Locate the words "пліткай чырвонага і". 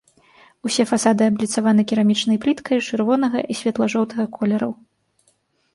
2.47-3.61